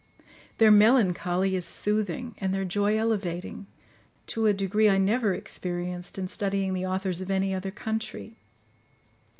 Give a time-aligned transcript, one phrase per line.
[0.57, 3.67] Their melancholy is soothing, and their joy elevating,
[4.25, 8.35] to a degree I never experienced in studying the authors of any other country.